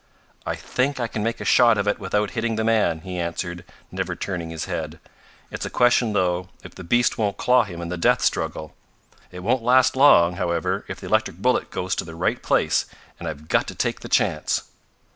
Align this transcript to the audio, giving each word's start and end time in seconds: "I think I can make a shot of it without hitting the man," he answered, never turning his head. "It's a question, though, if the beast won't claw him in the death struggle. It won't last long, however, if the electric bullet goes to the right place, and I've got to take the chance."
"I 0.47 0.55
think 0.55 0.99
I 0.99 1.05
can 1.07 1.21
make 1.21 1.39
a 1.39 1.45
shot 1.45 1.77
of 1.77 1.87
it 1.87 1.99
without 1.99 2.31
hitting 2.31 2.55
the 2.55 2.63
man," 2.63 3.01
he 3.01 3.19
answered, 3.19 3.63
never 3.91 4.15
turning 4.15 4.49
his 4.49 4.65
head. 4.65 4.99
"It's 5.51 5.63
a 5.63 5.69
question, 5.69 6.13
though, 6.13 6.49
if 6.63 6.73
the 6.73 6.83
beast 6.83 7.19
won't 7.19 7.37
claw 7.37 7.65
him 7.65 7.81
in 7.83 7.89
the 7.89 7.97
death 7.97 8.21
struggle. 8.23 8.73
It 9.31 9.43
won't 9.43 9.61
last 9.61 9.95
long, 9.95 10.37
however, 10.37 10.85
if 10.87 10.99
the 10.99 11.05
electric 11.05 11.37
bullet 11.37 11.69
goes 11.69 11.93
to 11.97 12.03
the 12.03 12.15
right 12.15 12.41
place, 12.41 12.87
and 13.19 13.27
I've 13.27 13.47
got 13.47 13.67
to 13.67 13.75
take 13.75 13.99
the 13.99 14.09
chance." 14.09 14.63